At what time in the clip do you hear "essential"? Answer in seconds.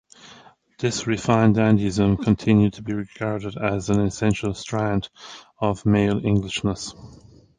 4.01-4.55